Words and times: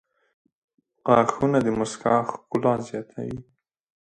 •غاښونه 1.11 1.57
د 1.63 1.67
مسکا 1.79 2.15
ښکلا 2.29 2.73
زیاتوي. 2.87 3.39